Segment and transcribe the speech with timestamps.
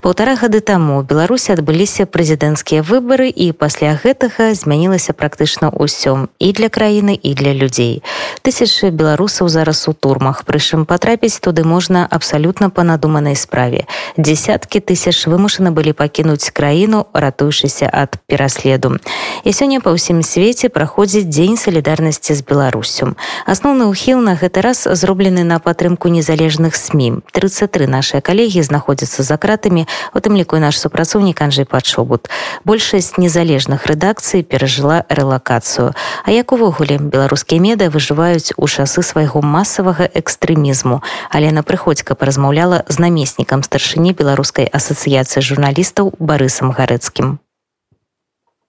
[0.00, 6.72] Полтора гады таму беларусі адбыліся прэзідэнцкія выбары і пасля гэтага змянілася практычна ўсё і для
[6.72, 8.02] краіны і для людзей.
[8.40, 10.48] Тысячы беларусаў зараз у турмах.
[10.48, 13.84] Прычым патрапіць туды можна абсалютна па надуманай справе.
[14.16, 18.96] Десяткі тысяч вымушаны былі пакінуць краіну ратуючыся ад пераследу.
[19.44, 23.12] І сёння па ўсім свеце праходзіць дзень салідарнасці з беларусю.
[23.44, 29.36] Асноўны ўхіл на гэты раз зроблены на падтрымку незалежных сМ 33 нашыя калегі знаходзяцца за
[29.36, 32.28] кратамі у тым ліку наш супрацоўнік Анжэй пачобут
[32.64, 35.94] большасць незалежных рэдакцый перажыла рэлакацыю
[36.24, 41.02] А як увогуле беларускія меды выжываюць у часы свайго масавага экстрэмізму.
[41.30, 47.38] Алена прыходзька паразмаўляла з намеснікам старшыні беларускай асацыяцыі журналістаў барысам гарэцкім.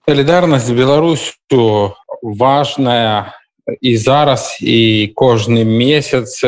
[0.08, 3.34] Солідарнасць беларусю важная
[3.80, 6.42] і зараз і кожны месяц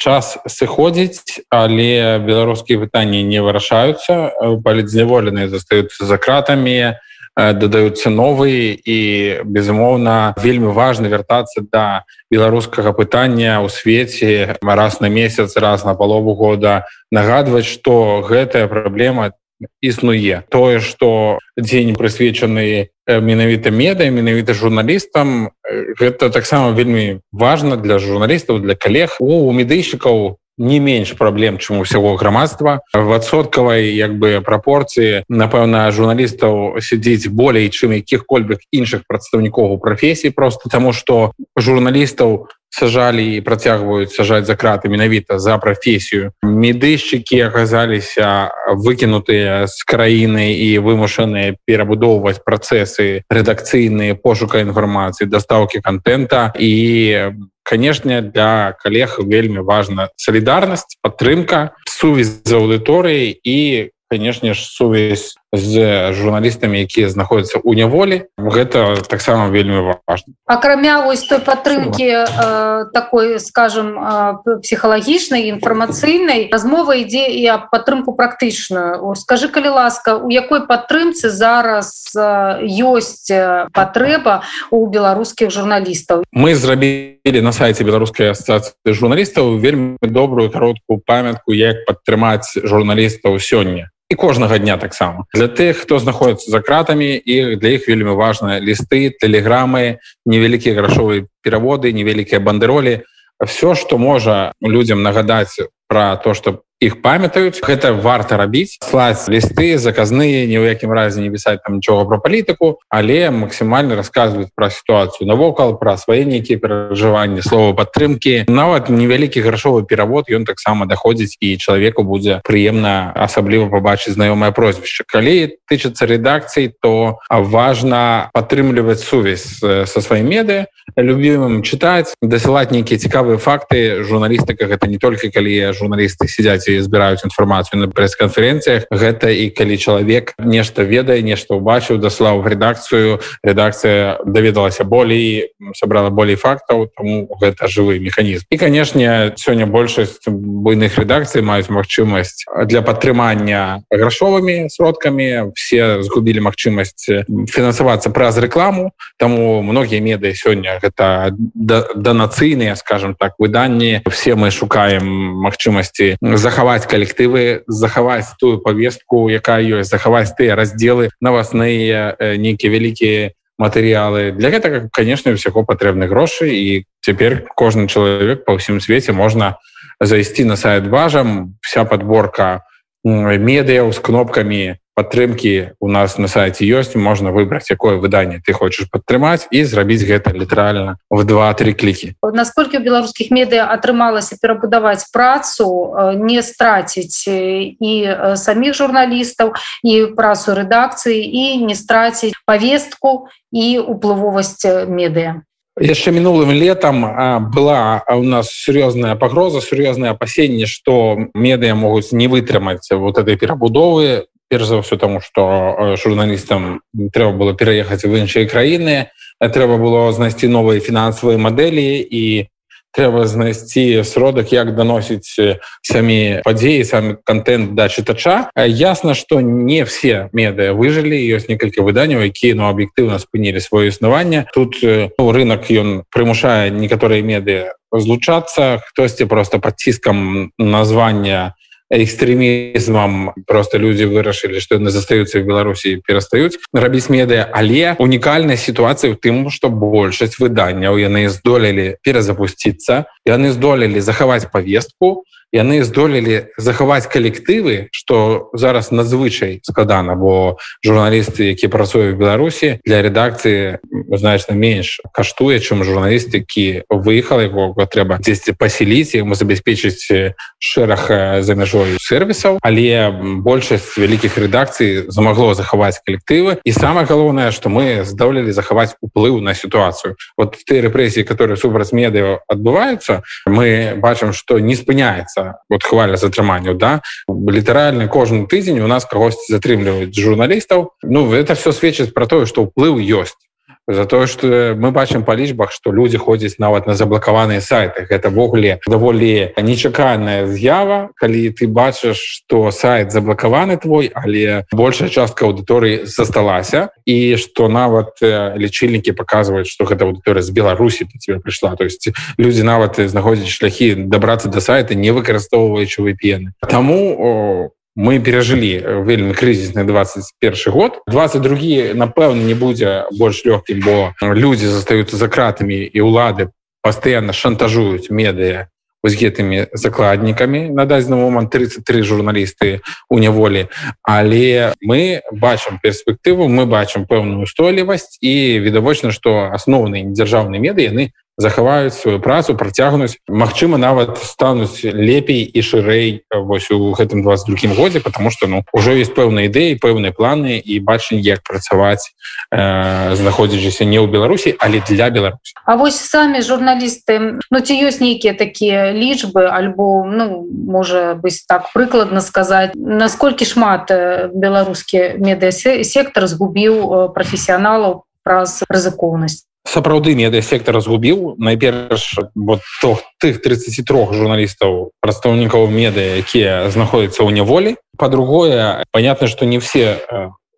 [0.00, 6.96] час сыходзіць але беларускія пытанні не вырашаюцца палізняволеныя застаюцца за кратамі
[7.36, 8.98] дадаюцца новыя і
[9.44, 16.34] безумоўна вельмі важна вяртацца да беларускага пытання ў свеце раз на месяц раз на палову
[16.34, 19.32] года нагадваць што гэтая праблема
[19.80, 25.50] існуе тое что дзень прысвечаны менавіта меда менавіта журналістам
[25.98, 29.16] гэта таксама вельмі важна для журналістаў для калег.
[29.20, 32.80] У медыйщикаў не менш праблем чым усяго грамадства.
[32.92, 40.36] В адсоткавай як бы прапорцыі напэўна журналістаў сядзіць болей чым якіх-кольвек іншых прадстаўнікоў у прафесіі
[40.36, 46.32] просто таму что журналістаў сажалі і працягваюць сажаць за краты менавіта за прафесію.
[46.42, 57.34] Медыйшчыкі аказаліся выкінутыя з краіны і вымушаныя перабудоўваць працэсы рэдакцыйныя пошука інфармацыі дастаўкі контента і
[57.62, 66.12] канешне для калег вельмі важна салідарнасць падтрымка сувязь з аўдыторыяй і канешне ж сувязь з
[66.12, 68.30] журналістамі якія знаходзяцца ў няволі.
[68.38, 76.98] Гэта таксама вельмі важно акрамя вось той падтрымки э, такой скажем э, псіхалагічнай інфармацыйнай размова
[76.98, 79.14] ідзе і аб падтрымку практычную.
[79.14, 83.30] Скажи калі ласка у якой падтрымцы зараз э, ёсць
[83.70, 84.42] патрэба
[84.74, 86.26] у беларускіх журналістаў?
[86.34, 93.94] Мы зрабілі на сайте беларускай ассоцыяцыі журналістаў вельмі добрую кароткую памятку як падтрымаць журналістаў сёння
[94.10, 95.24] і кожнага дня таксама.
[95.34, 101.30] Для тых хто знаходіцца за кратамі і для іх вельмі важныя лісты тэлеграмы невялікія грашовыя
[101.46, 103.06] пераводы невялікія бандеролі
[103.38, 109.76] все что можа людям нагадаць про то что іх памятаюць гэта варта рабіць слаць лісты
[109.76, 114.72] заказныя ні ў якім разе не пісаць там нічога про палітыку але максімальна рассказываюць пра
[114.72, 121.36] сітуацыю навокал пра свае нейкія перажыванні слова падтрымки нават невялікі грашовы перавод ён таксама даходзіць
[121.40, 125.04] і чалавеку будзе прыемна асабліва побачыць знаёмае прозвішча.
[125.04, 130.66] Калі тычыцца рэдакцый то важна падтрымліваць сувязь со сваім меды
[130.96, 134.02] любімым чытаць дасылаць нейкія цікавыя факты.
[134.02, 139.74] Журналістыка гэта не толькі калі журналісты сядзяць ці збіраюць інфармацыю на прэс-канферэнцыях гэта і калі
[139.74, 147.66] чалавек нешта ведае нешта ўбачыў даслаў рэдакцыю рэдакцыя даведалася болей сабрала болей фактаў тому гэта
[147.66, 156.02] жывы механізм і канешне сёння большасць буйных рэдакцый маюць магчымасць для падтрымання грашовымі сродкамі все
[156.06, 164.38] згубілі магчымасць фінансавацца праз рэкламу таму многія меды сёння гэта данацыйныя скажем так выданні все
[164.38, 165.10] мы шукаем
[165.42, 172.68] магчымасці захад захаваць калектывы захаваць тую повестку якая ёсць захаваць тыя раздзелы новостныя э, нейкія
[172.68, 174.36] вялікія матэрыялы.
[174.36, 179.56] Для гэтага конечно усяго патрэбны грошы і цяпер кожны чалавек па ўсім свеце можна
[180.04, 182.60] зайсці на сайт важам вся подборка
[183.08, 188.92] медыяў з кнопкамі падтрымки у нас на сайте ёсць можна выбраць якое выданне ты хочаш
[188.92, 195.96] падтрымаць і зрабіць гэта літаральна в два-три клікі насколько у беларускіх медыа атрымалася перабудаваць працу
[196.20, 197.92] не страціць і
[198.36, 205.40] саміх журналістаў і працу рэдакцыі і не страціць повестку і уплывовасць медыа
[205.80, 207.08] яшчэ мінулым летом
[207.56, 214.28] была у нас сур'ёзная пагроза сур'ёзнае апасенне что медыа могуць не вытрымаць вот этой перабудовы
[214.50, 216.82] перш за ўсё таму што журналістам
[217.14, 222.50] трэба было пераехаць в іншыя краіны трэба было знайсці новыя фінансавыя мадэлі і
[222.92, 228.50] трэба знайсці сродак як даносіць самі падзеі самі контент да чытача.
[228.66, 234.46] Ясна что не все медыа выжылі ёсць некалькі выданняў якія ну аб'ектыўна спынілі сваё існаванне.
[234.52, 241.54] Тут ну, рынок ён прымушае некаторыя медыа злучацца хтосьці просто под ціскам названня
[241.90, 249.12] экстрэмізмам просто люди вырашылі что яны застаюцца в беларусі перастаюць рабіць медыа але унікальная сітуацыя
[249.12, 257.10] в тым что большасць выданняў яны здолелі перазапусціцца яны здолелі захаваць повестку яны здолелі захаваць
[257.10, 263.82] калектывы что зараз надзвычай складана бо журналісты які працуюць в беларусі для редакцыі
[264.14, 271.54] значна менш каштуе чым журналіст які выехал его трэба дзесьці паселіць ему забяспечыць шэраг за
[271.58, 273.10] мяжой сервісаў але
[273.42, 279.54] большасць вялікіх рэдакцый замагло захаваць калектывы і самое галоўнае что мы здолелі захаваць уплыў на
[279.54, 285.82] сітуацыю вот ты рэпрэсіі которые супраць медыа адбываюцца мы бачым что не спыняецца з'являецца вот
[285.84, 287.02] хваля затрыманняў да?
[287.28, 290.92] Літаральна кожны тыдзень у нас кагосьці затрымліваюць журналістаў.
[291.02, 293.36] Ну это все сведчыць про тое что ўплыў ёсць
[293.86, 298.06] за тое что мы бачым па лічбах что люди ходзяць нават на заблакаваныя сайты.
[298.08, 306.06] Гэтавогуле даволі нечаканая з'ява калі ты бачыш что сайт заблакаваны твой але большая частка аўдыторыі
[306.06, 311.76] засталася і что нават лічыльнікі показваюць что гэта аўдыторыя з беларусі до тебе прыйшла.
[311.76, 318.18] То есть люди нават знаходзяць шляхі дабрацца до сайта не выкарыстоўваючы VPN тому у мы
[318.18, 321.00] перажылі вельмі крызісны 21 год.
[321.06, 326.50] 22 напэўна не будзе больш лёгкім бо людзі застаюцца за кратамі і ўлады
[326.82, 328.70] пастаянна шантажуюць медыа
[329.02, 331.50] з гэтымі закладнікамі на дадзены момант.
[331.50, 333.68] 33 журналісты у няволі.
[334.02, 341.12] Але мы бачым перспектыву мы бачым пэўную устойлівасць і відавочна што асноўныя дзяржаўныя меды яны
[341.40, 343.16] захаваюць сваю працу працягнуць.
[343.28, 348.92] Мачыма нават стануць лепей і шырэй вось у гэтым 22 годзе потому что ну уже
[348.98, 352.12] есть пэўныя ідэі пэўныя планы і бачым як працаваць
[352.52, 355.56] э, знаходзячыся не ў беларусі але для беларусі.
[355.64, 361.72] А вось самі журналісты Ну ці ёсць нейкія такія лічбы альбо ну можа быць так
[361.72, 363.88] прыкладна сказаць насколькі шмат
[364.34, 371.38] беларускі медыасектор згубіў прафесіяналаў праз рызыкоўнасць сапраўды медыасектор згубіў.
[371.38, 377.78] Найперш вот то тых 33 журналістаў прадстаўнікаў медыа якія знаходзяцца ў няволі.
[377.94, 380.02] По-другое понятно что не все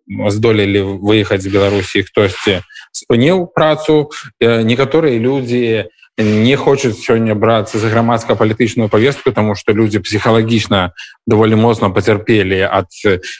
[0.07, 2.03] здолелі выехаць з беларусі.
[2.03, 4.09] Хтосьці спыніў працу.
[4.41, 10.91] Некаторыя людзі не хочуць сёння брацца за грамадска-палітычную повестку тому что люди псіхалагічна
[11.25, 12.87] даволі моцна пацярпелі ад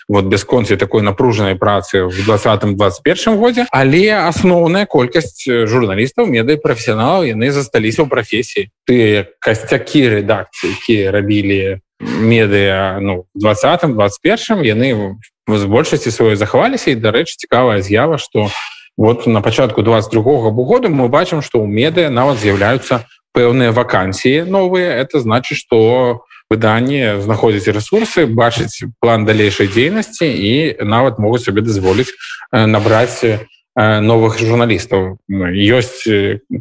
[0.09, 7.29] вот бясконцы такой напружанай працы в двадцатым 21 годзе але асноўная колькасць журналістаў меды прафесіяналаў
[7.29, 15.63] яны засталіся ў прафесіі ты касцякі рэдакцыі якія рабілі медыа ну двадцатым 21 яны з
[15.69, 21.09] большасці сваёй захаваліся і дарэчы цікавая з'ява что у вот на пачатку 22 года мы
[21.09, 28.25] бачым что ў медыа нават з'яўляюцца пэўныя вакансіі новыя это значит что выданне знаходзіць ресурсы
[28.27, 30.53] бачыць план далейшай дзейнасці і
[30.85, 32.13] нават могуць сабе дазволіць
[32.51, 35.17] набраць новых журналістаў
[35.49, 36.05] ёсць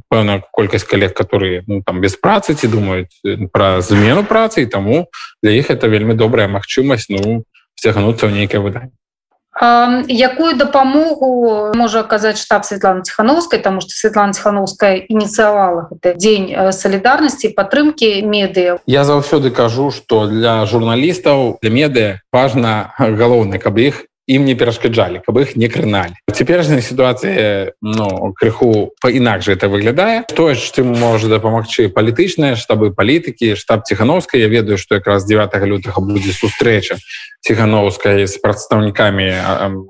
[0.09, 3.13] пэўная колькасць калег которые ну, там без працы ці думаюць
[3.53, 5.13] пра змену працы і таму
[5.43, 7.45] для іх это вельмі добрая магчымасць ну
[7.77, 8.97] сцягануцца ў нейкае выданне
[9.61, 17.53] якую дапамогу можа аказаць штаб Светланы ціхановскай тому что Светлана ціхановская ініцыявала гэта дзень салідарнасці
[17.53, 24.45] падтрымки медыа я заўсёды кажу что для журналістаў для медыа важна галоўны каб іх ім
[24.45, 30.95] не перашкаджалі каб іх не крыналі цяперашняя сітуацыя ну крыху па-інакш это выглядае тое чым
[30.95, 37.03] можа дапамагчы палітычныя штабы палітыкі штаб ціхановскай Я ведаю што якраз 9 лютага будзе сустрэча
[37.43, 39.27] ціхановскай з прадстаўнікамі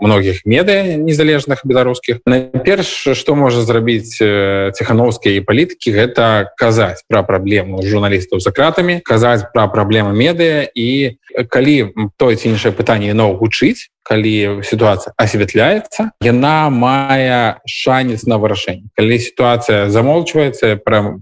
[0.00, 8.40] многіх медыя незалежных беларускіх найперш што можа зрабіць ціхановскія палітыкі гэта казаць пра праблему журналістаў
[8.40, 11.20] за кратамі казаць пра праблемы медыа і
[11.52, 18.90] калі тое ці іншае пытанне но гучыць калі сітуацыя асвятляецца яна мае шанец на вырашэнне.
[18.98, 21.18] Калі сітуацыя замолчваецца пра,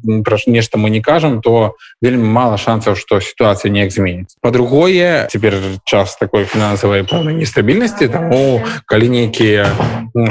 [0.46, 6.16] нешта мы не кажам то вельмі мала шансаў што сітуацыя неяк зменіць по-другое цяпер час
[6.16, 9.68] такой фінансавай пэўнай нестабільнасці таму калі нейкія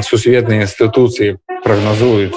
[0.02, 2.34] сусветныя інстытуцыі прагназуюць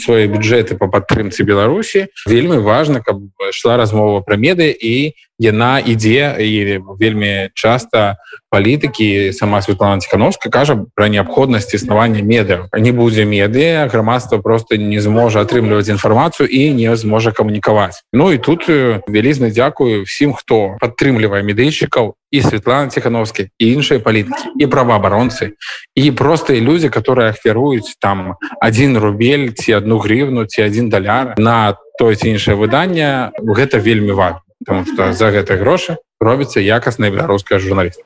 [0.00, 6.36] свае бюджэты по падтрымцы беларусі вельмі важна каб ішла размова пра меды і яна ідзе
[6.40, 8.16] і вельмі часта
[8.50, 15.00] палітыкі сама Светлана ціхановска кажа пра неабходнасць існавання медыа не будзе медыа грамадства просто не
[15.00, 18.64] зможа атрымліваць інфармацыю і не зможа камунікаваць Ну і тут
[19.08, 25.52] вялізна дзякую всім хто падтрымлівае медыйчыкаў і Светлана ціхановскі і іншыя палітыкі і праваабаронцы
[25.94, 31.76] і простыя людзі которые ахвяруюць там один рубель ці одну гривну ці один даляр на
[31.98, 37.58] тое ці іншае выданне гэта вельмі важно потому что за гэты грошы робіцца якасная беларуская
[37.58, 38.02] журналіст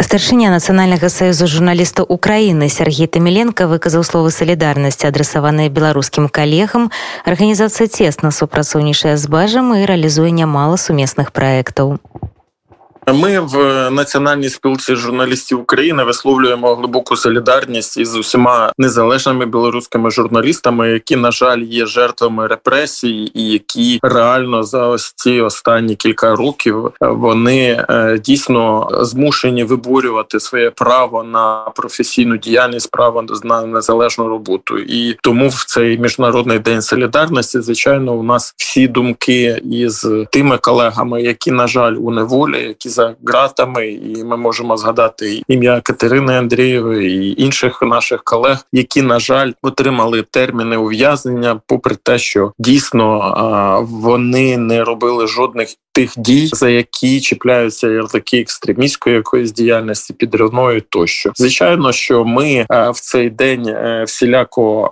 [0.00, 6.90] старшыня нацыянальнага саюза журналіста Украіны Сергей Таміленко выказаў словы салідарнасці адрасаваныя беларускім калегам
[7.24, 11.98] арганізацыя цесна супрацоўнічае з бажам і рэалізуе нямала сумесных праектаў
[13.13, 21.15] мы в нацыянальнай спілцы журналістів України висловлюємо глибоку солідарність із усіма незалежними білоруськими журналістами, які
[21.15, 27.85] на жаль є жертвами репресій, і які реально за ось ці останні кілька років вони
[28.23, 34.77] дійсно змушені виборювати своє право на професійну діяльність, право на незалежну роботу.
[34.77, 41.21] І тому в цей міжнародний день солідарності, звичайно, у нас всі думки із тими колегами,
[41.21, 47.26] які на жаль у неволі, які за ґратами, і ми можемо згадати ім'я Катерини Андрієвої
[47.26, 54.56] і інших наших колег, які на жаль отримали терміни ув'язнення, попри те, що дійсно вони
[54.56, 61.32] не робили жодних тих дій, за які чіпляються ярлики екстремістської якоїсь діяльності підривної тощо.
[61.36, 64.90] Звичайно, що ми в цей день всіляко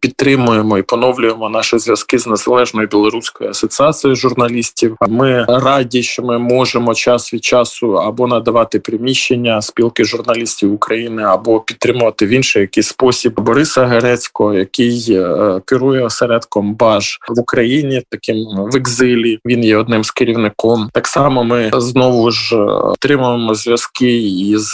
[0.00, 4.96] підтримуємо і поновлюємо наші зв'язки з незалежною білоруською асоціацією журналістів.
[5.08, 11.60] Ми раді, що ми можемо час від часу або надавати приміщення спілки журналістів України, або
[11.60, 15.18] підтримувати в інший якийсь спосіб Бориса Герецького, який
[15.64, 18.36] керує осередком Баж в Україні, таким
[18.72, 19.38] в екзилі.
[19.46, 20.90] Він є одним з керівником.
[20.92, 24.68] Так само ми знову ж отримуємо зв'язки із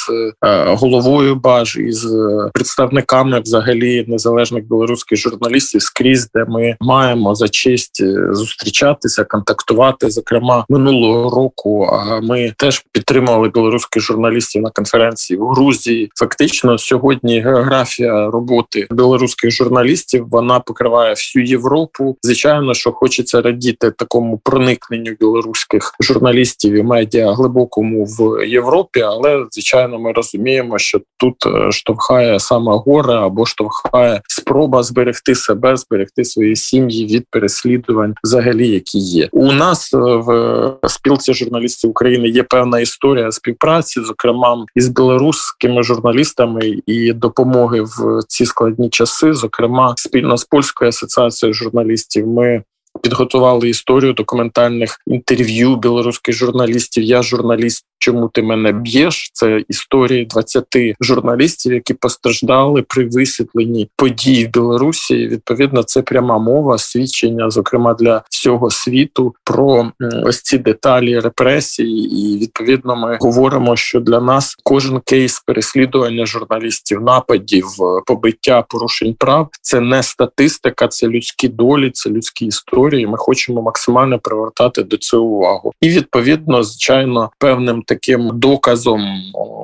[0.66, 2.07] головою Баж із
[2.54, 10.11] представниками взагалі незалежних білоруських журналістів скрізь, де ми маємо за честь зустрічатися, контактувати.
[10.11, 11.88] Зокрема, минулого року
[12.23, 16.11] ми теж підтримували білоруських журналістів на конференції в Грузії.
[16.14, 22.16] Фактично, сьогодні географія роботи білоруських журналістів вона покриває всю Європу.
[22.23, 29.99] Звичайно, що хочеться радіти такому проникненню білоруських журналістів і медіа глибокому в Європі, але звичайно,
[29.99, 31.37] ми розуміємо, що тут
[31.71, 38.99] штовхає саме горе або штовхає спроба зберегти себе, зберегти свої сім'ї від переслідувань, взагалі, які
[38.99, 42.28] є у нас в спілці журналістів України.
[42.28, 49.35] Є певна історія співпраці, зокрема із білоруськими журналістами і допомоги в ці складні часи.
[49.35, 52.62] Зокрема, спільно з польською асоціацією журналістів, ми
[53.03, 57.05] підготували історію документальних інтерв'ю білоруських журналістів.
[57.05, 57.85] Я журналіст.
[58.02, 59.30] Чому ти мене б'єш?
[59.32, 60.66] Це історії 20
[61.00, 65.28] журналістів, які постраждали при висвітленні подій в Білорусі.
[65.28, 69.92] Відповідно, це пряма мова свідчення, зокрема для всього світу, про
[70.25, 72.21] ось ці деталі репресії.
[72.21, 77.66] І відповідно, ми говоримо, що для нас кожен кейс переслідування журналістів, нападів,
[78.06, 83.06] побиття, порушень прав це не статистика, це людські долі, це людські історії.
[83.06, 85.73] Ми хочемо максимально привертати до цього увагу.
[85.80, 89.23] І відповідно, звичайно, певним таким доказом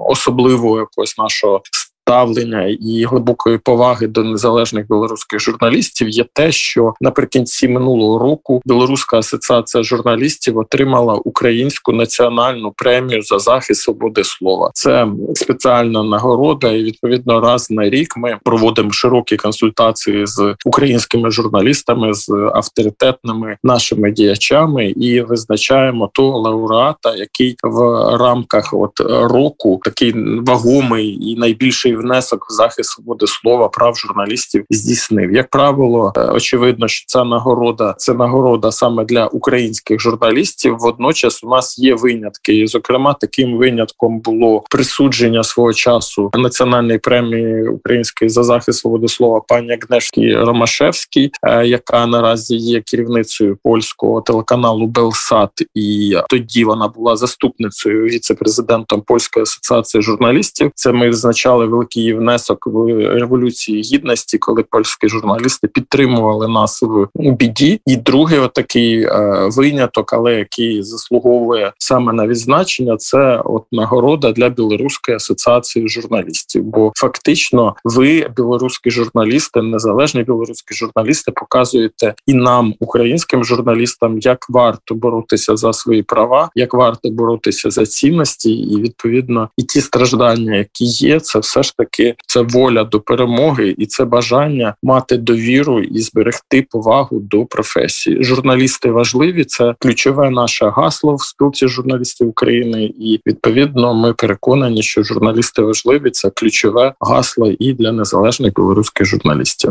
[0.09, 1.63] особливого якогось нашого
[2.09, 9.19] ставлення і глибокої поваги до незалежних білоруських журналістів є те, що наприкінці минулого року Білоруська
[9.19, 14.71] асоціація журналістів отримала українську національну премію за захист свободи слова.
[14.75, 22.15] Це спеціальна нагорода, і відповідно раз на рік ми проводимо широкі консультації з українськими журналістами,
[22.15, 27.79] з авторитетними нашими діячами і визначаємо того лауреата, який в
[28.19, 30.15] рамках от року такий
[30.47, 35.33] вагомий і найбільший внесок в захист свободи слова, прав журналістів здійснив.
[35.33, 40.77] Як правило, очевидно, що ця нагорода це нагорода саме для українських журналістів.
[40.79, 47.69] Водночас у нас є винятки, і зокрема, таким винятком було присудження свого часу національної премії
[47.69, 51.31] української за захист свободи слова пані Агнешки Ромашевській,
[51.65, 60.03] яка наразі є керівницею польського телеканалу Белсат, і тоді вона була заступницею віце-президентом польської асоціації
[60.03, 60.71] журналістів.
[60.75, 62.87] Це ми визначали великі високий внесок в
[63.19, 67.81] революції гідності, коли польські журналісти підтримували нас в біді.
[67.87, 74.49] І другий отакий е, виняток, але який заслуговує саме на відзначення, це от нагорода для
[74.49, 76.63] білоруської асоціації журналістів.
[76.63, 84.95] Бо фактично, ви білоруські журналісти, незалежні білоруські журналісти, показуєте і нам, українським журналістам, як варто
[84.95, 90.85] боротися за свої права, як варто боротися за цінності, і відповідно і ті страждання, які
[90.85, 95.99] є, це все ж таки це воля до перемоги, і це бажання мати довіру і
[95.99, 98.25] зберегти повагу до професії.
[98.25, 99.45] Журналісти важливі.
[99.45, 106.11] Це ключове наше гасло в спілці журналістів України, і відповідно ми переконані, що журналісти важливі
[106.11, 109.71] це ключове гасло і для незалежних білоруських журналістів.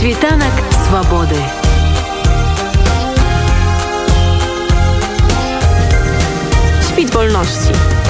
[0.00, 0.52] Світанок
[0.88, 1.40] свободи.
[6.92, 8.01] Świt wolności.